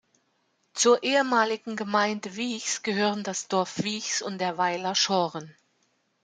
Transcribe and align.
Zur 0.73 1.03
ehemaligen 1.03 1.75
Gemeinde 1.75 2.35
Wiechs 2.35 2.81
gehören 2.81 3.21
das 3.21 3.47
Dorf 3.49 3.83
Wiechs 3.83 4.23
und 4.23 4.39
der 4.39 4.57
Weiler 4.57 4.95
Schoren. 4.95 5.55